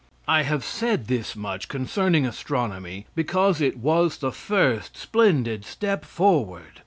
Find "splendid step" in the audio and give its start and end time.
4.97-6.05